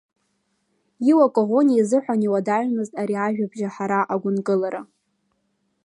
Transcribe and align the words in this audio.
Иуа 1.09 1.27
Коӷониа 1.35 1.77
изыҳәан 1.81 2.21
иуадаҩмызт 2.25 2.93
ари 3.01 3.15
ажәабжь 3.25 3.63
аҳара-агәынкылара… 3.69 4.81